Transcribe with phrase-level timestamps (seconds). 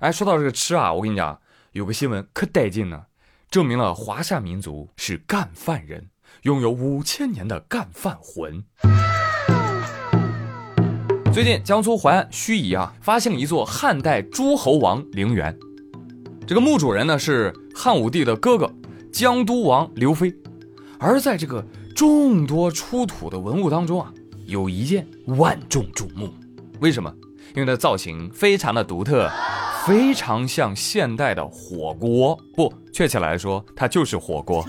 [0.00, 1.38] 哎，说到这个吃啊，我跟你讲，
[1.72, 3.02] 有个新闻可带劲呢，
[3.50, 6.08] 证明了华夏民族是干饭人，
[6.44, 8.64] 拥有五千年的干饭魂。
[11.34, 15.54] 最近，江苏淮安盱眙啊，发现了一座汉代诸侯王陵园，
[16.46, 18.72] 这个墓主人呢是汉武帝的哥哥
[19.12, 20.34] 江都王刘飞，
[20.98, 21.62] 而在这个
[21.94, 24.10] 众多出土的文物当中啊，
[24.46, 26.32] 有一件万众瞩目，
[26.80, 27.14] 为什么？
[27.54, 29.30] 因为它造型非常的独特。
[29.86, 34.64] 非常像现代的火锅，不，确切来说，它就是火锅。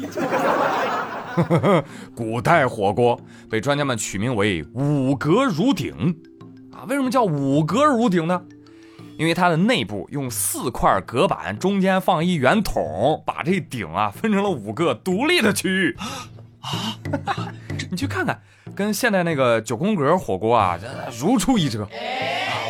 [2.16, 5.94] 古代火锅被专家们取名为“五格如鼎”，
[6.72, 8.42] 啊，为什么叫五格如鼎呢？
[9.18, 15.96] 因为它的内部用四块隔板，中间放一圆筒，把这鼎啊分成了五个独立的区域。
[16.62, 16.98] 啊，
[17.90, 18.42] 你去看看，
[18.76, 20.80] 跟现代那个九宫格火锅啊，
[21.20, 21.84] 如出一辙。
[21.84, 21.90] 啊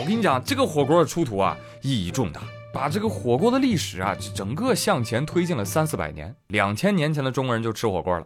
[0.01, 2.41] 我跟你讲，这个火锅的出土啊，意义重大，
[2.73, 6.35] 把这个火锅的历史啊，整个向前推进了三四百年。
[6.47, 8.23] 两千年前的中国人就吃火锅了。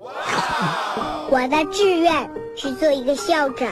[1.29, 3.69] 我的志愿是做一个校长，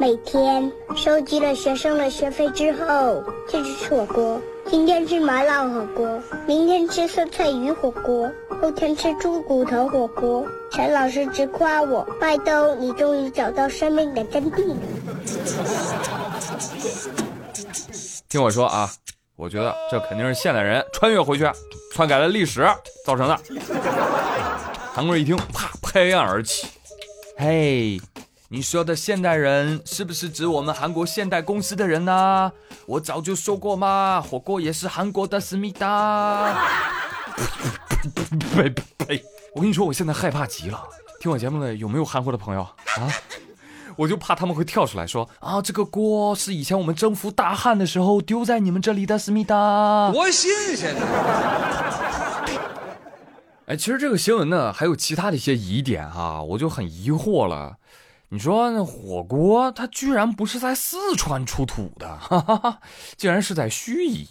[0.00, 4.40] 每天收集了学生的学费之后，就去吃火锅。
[4.66, 10.46] 今天吃麻辣火锅，明天吃酸菜鱼火锅，后天吃猪骨头火锅。
[10.72, 14.76] 陈老师直夸我：“麦兜，你终于找到生命的真谛了。”
[18.34, 18.90] 听我说啊，
[19.36, 21.48] 我觉得这肯定是现代人穿越回去，
[21.94, 22.66] 篡改了历史
[23.06, 23.40] 造成的。
[24.92, 26.66] 韩国人一听，啪，拍案而起。
[27.38, 28.00] 嘿，
[28.48, 32.50] 你说的现代人是不是指我们韩国现代公司的人呢？
[32.86, 36.60] 我早就说过嘛，火锅也是韩国的思密达。
[38.56, 39.24] 呸呸呸！
[39.54, 40.82] 我跟你说，我现在害怕极了。
[41.20, 43.06] 听我节目的有没有韩国的朋友啊？
[43.96, 50.94] 我就怕他们会跳出来说啊，这个锅是以前我们征服大汉的时候丢在你们这里的思密达，多新鲜！
[53.66, 57.76] 哎，其实这个新闻呢，还有其他的一些疑点哈，我就很疑惑了。
[58.30, 62.78] 你说那火锅它居然不是在四川出土的，哈哈哈，
[63.16, 64.26] 竟然是在盱眙。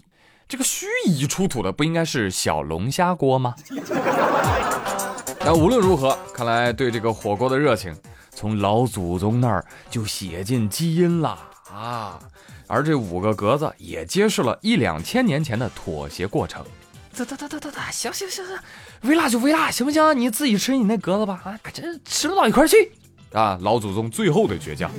[0.46, 3.54] 这个盱眙出土的不应该是小龙虾锅吗？
[5.40, 7.96] 但无论如何，看来对这个火锅的热情。
[8.34, 11.38] 从老祖宗那儿就写进基因了
[11.72, 12.18] 啊，
[12.66, 16.64] 而这五个格子也揭示了一两千年前的妥协过程。
[17.16, 18.58] 得得得得得得，行行行行，
[19.02, 20.18] 微辣就微辣，行不行？
[20.18, 22.90] 你自己吃你那格子吧，啊，真吃不到一块去
[23.32, 23.56] 啊！
[23.62, 24.90] 老祖宗最后的倔强。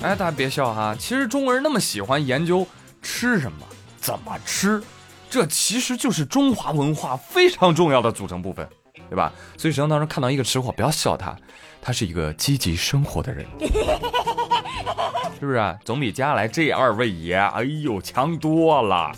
[0.00, 2.66] 哎，大家别笑哈，其实中国人那么喜欢研究
[3.02, 3.58] 吃什么、
[4.00, 4.82] 怎么吃，
[5.28, 8.66] 这其实就是中华文化非常重要的组成部分。
[9.10, 9.32] 对吧？
[9.58, 11.36] 所以，生当中看到一个吃货，不要笑他，
[11.82, 13.44] 他是一个积极生活的人，
[15.40, 15.58] 是不是？
[15.58, 19.10] 啊总比接下来这二位爷，哎呦，强多了。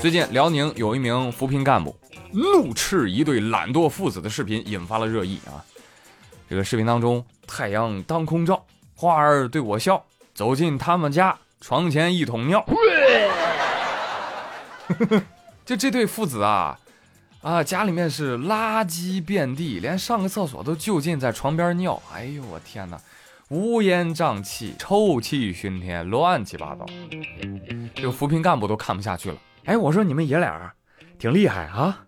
[0.00, 1.96] 最近，辽宁有一名扶贫干部
[2.32, 5.58] 怒斥一对懒惰父子的视频引发了热议啊。
[6.48, 12.64] 这个视频当中，太阳当空照，花儿对我笑，走进他们家，床前一桶尿。
[15.64, 16.78] 就这对父子啊。
[17.44, 22.02] 啊，家里面是垃圾遍地，连上个厕所都就近在床边尿。
[22.10, 22.98] 哎呦，我天哪，
[23.50, 26.86] 乌烟瘴气，臭气熏天，乱七八糟。
[27.94, 29.36] 这个扶贫干部都看不下去了。
[29.66, 30.72] 哎，我说你们爷俩
[31.18, 32.06] 挺厉害啊，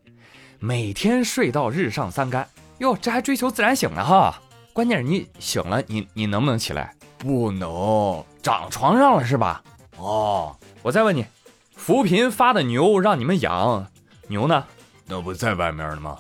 [0.59, 2.49] 每天睡到日上三竿。
[2.79, 4.41] 哟，这还追求自然醒呢哈。
[4.73, 6.95] 关键是你醒了，你你能不能起来？
[7.19, 9.63] 不能，长床上了是吧？
[9.99, 11.27] 哦，我再问你，
[11.75, 13.87] 扶贫发的牛让你们养，
[14.29, 14.65] 牛呢？
[15.07, 16.19] 那不在外面呢吗？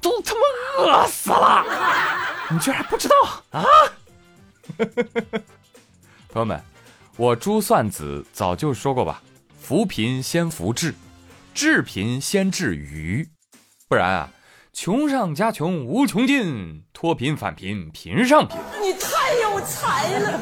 [0.00, 0.40] 都他妈
[0.82, 1.64] 饿死了！
[2.50, 3.14] 你居然还不知道
[3.50, 3.64] 啊？
[6.28, 6.60] 朋友们，
[7.16, 9.22] 我珠算子早就说过吧，
[9.60, 10.94] 扶贫先扶志，
[11.54, 13.28] 治贫先治愚，
[13.88, 14.30] 不然啊，
[14.72, 18.58] 穷上加穷无穷尽，脱贫返贫贫上贫。
[18.82, 20.40] 你太有才了！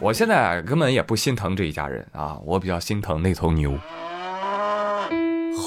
[0.00, 3.76] 我现在根本也不心疼这一家人啊，我比较心疼那头牛。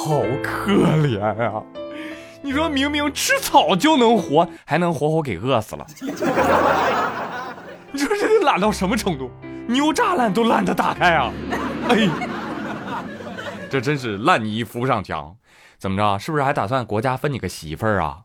[0.04, 1.62] 好可怜啊！
[2.42, 5.86] 你说明明吃草就能活，还能活活给饿死了。
[7.92, 9.30] 你说这得懒到什么程度？
[9.68, 11.32] 牛栅栏都懒得打开啊！
[11.90, 12.10] 哎，
[13.70, 15.36] 这真是烂泥扶不上墙。
[15.78, 16.18] 怎么着？
[16.18, 18.22] 是不是还打算国家分你个媳妇儿啊？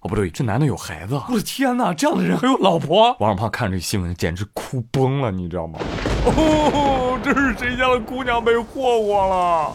[0.00, 1.18] 哦，不对，这男的有孩子。
[1.30, 3.16] 我的天哪，这样的人还有老婆？
[3.20, 5.78] 王小胖看这新闻简直哭崩了，你知道吗？
[6.26, 9.72] 哦，这是谁家的姑娘被霍霍了？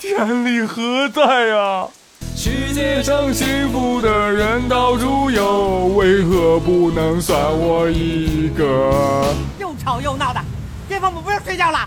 [0.00, 1.86] 天理何在呀？
[2.34, 9.34] 世界上幸福的人到处有，为何不能算我一个？
[9.58, 10.40] 又吵又闹的，
[10.88, 11.86] 爹父母不用睡觉了。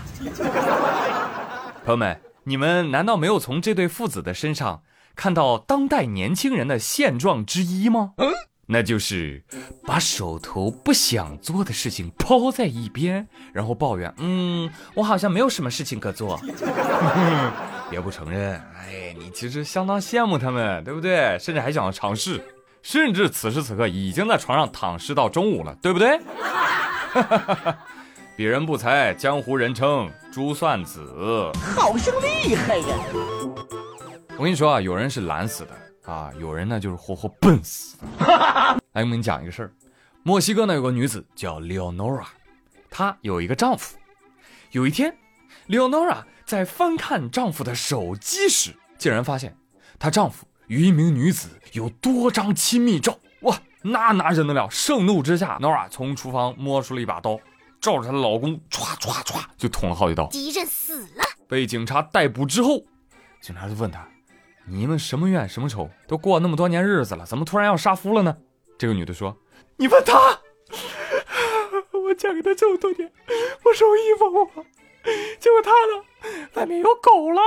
[1.84, 4.82] 朋友们，你们难道没有从这对父子的身上
[5.16, 8.12] 看到当代年轻人的现状之一吗？
[8.18, 8.32] 嗯，
[8.66, 9.42] 那就是
[9.84, 16.40] 把手头不想做的事情抛在一边，然后抱怨：“嗯，我好像没有什么事情可做。”
[17.90, 21.38] 别不承认，哎，你其实相当羡慕他们，对不对？
[21.38, 22.42] 甚至还想要尝试，
[22.82, 26.18] 甚至此时此刻已经在床上躺尸到中午了，对不对？
[28.36, 32.96] 鄙人不才，江湖人称珠算子，好生厉害呀！
[34.36, 37.96] 我跟你说啊，有人是懒死的啊，有人呢就是活活笨死。
[38.18, 39.70] 来，我跟你讲一个事儿，
[40.24, 42.24] 墨西哥呢有个女子叫 Leonora，
[42.90, 43.96] 她有一个丈夫。
[44.72, 45.14] 有一天
[45.68, 49.56] ，Leonora 在翻看丈夫的手机时，竟然发现
[49.98, 53.18] 她丈夫与一名女子有多张亲密照。
[53.40, 54.68] 哇，那哪忍得了？
[54.70, 57.38] 盛怒之下，Nora 从厨房摸出了一把刀。
[57.80, 61.24] 照着她的老公唰唰唰就捅了好几刀，敌人死了。
[61.46, 62.82] 被警察逮捕之后，
[63.42, 64.08] 警察就问他
[64.66, 65.90] ：“你们什么怨什么仇？
[66.08, 68.38] 都过那么多年日子了，怎么突然要杀夫了呢？”
[68.78, 69.36] 这个女的说
[69.76, 70.40] ：“你问他，
[71.92, 73.12] 我嫁给他这么多年，
[73.64, 74.64] 我受衣服我，
[75.44, 77.42] 结果他呢，外面有狗了。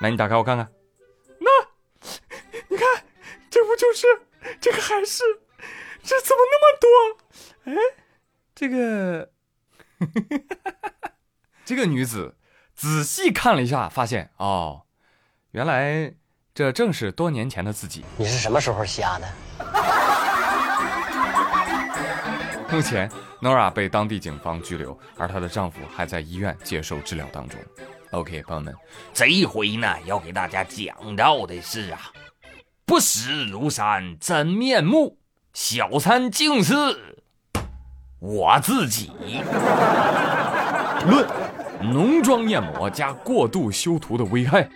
[0.00, 0.68] 来，你打开我看看，
[1.38, 1.48] 那，
[2.66, 3.04] 你看，
[3.48, 4.08] 这不就是
[4.60, 5.22] 这个海市？
[6.02, 6.90] 这怎么那么多？
[7.70, 7.76] 哎。”
[8.56, 9.30] 这个，
[11.64, 12.34] 这个女子
[12.74, 14.82] 仔细看了一下，发现哦，
[15.52, 16.12] 原来
[16.52, 18.04] 这正是多年前的自己。
[18.16, 19.28] 你是什么时候瞎的？
[22.72, 23.10] 目前
[23.42, 27.58] ，Nora 被当地警方拘留，而她的丈夫还在医院接受治疗当中。
[28.12, 28.74] OK，朋友们，
[29.12, 32.00] 这一回呢，要给大家讲到的是啊，
[32.84, 35.18] 不识庐山真面目，
[35.52, 36.74] 小三竟是。
[38.20, 39.10] 我自己
[41.06, 41.26] 论
[41.82, 44.68] 浓妆艳抹加过度修图的危害。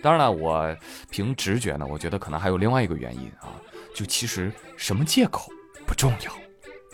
[0.00, 0.74] 当然了，我
[1.10, 3.52] 凭直觉呢，我觉得可能还有另外一个原因啊，
[3.94, 5.50] 就其实什么借口
[5.84, 6.32] 不重要，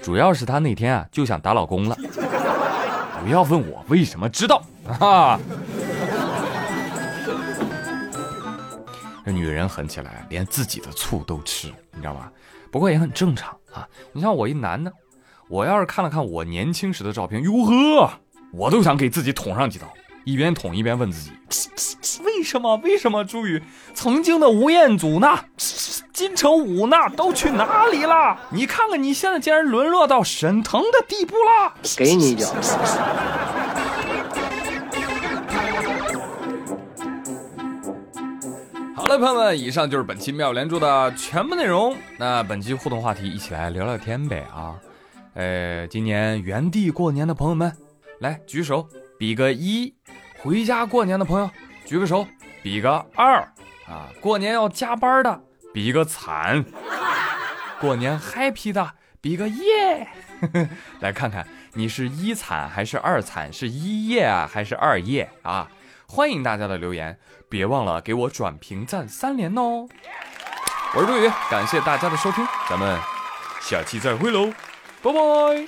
[0.03, 1.97] 主要是她那天啊就想打老公了。
[3.25, 4.63] 不要问我为什么知道
[5.01, 5.39] 啊。
[9.25, 12.31] 这女人狠起来，连自己的醋都吃，你知道吗？
[12.71, 13.89] 不过也很正常啊。
[14.13, 14.93] 你像我一男的。
[15.49, 18.11] 我要是看了看我年轻时的照片，哟呵，
[18.53, 19.87] 我都想给自己捅上几刀，
[20.25, 21.31] 一边捅一边问自己：
[22.25, 22.77] 为什么？
[22.79, 23.25] 为什么？
[23.25, 23.63] 朱宇，
[23.95, 25.39] 曾经的吴彦祖呢？
[26.17, 27.11] 金城武那？
[27.11, 28.39] 都去哪里了？
[28.49, 31.75] 你看看你现在竟然沦落到沈腾的地步了！
[31.95, 32.47] 给你一脚。
[38.95, 41.95] 好了，朋友们，以上就是本期妙连珠的全部内容。
[42.19, 44.75] 那本期互动话题，一起来聊聊天呗啊！
[45.35, 47.71] 呃，今年原地过年的朋友们，
[48.21, 49.93] 来举手，比个一；
[50.43, 51.51] 回家过年的朋友，
[51.85, 52.27] 举个手，
[52.63, 53.47] 比个二。
[53.87, 55.41] 啊，过年要加班的，
[55.77, 56.65] 比个惨；
[57.79, 60.09] 过年 happy 的，比个耶。
[61.01, 65.69] 来看看你是一惨还是二惨，是一耶啊还是二耶啊？
[66.09, 67.19] 欢迎大家的留言，
[67.51, 69.87] 别忘了给我转评赞三连哦。
[70.95, 72.99] 我是朱宇，感谢大家的收听，咱们
[73.61, 74.51] 下期再会喽。
[75.03, 75.67] 拜拜。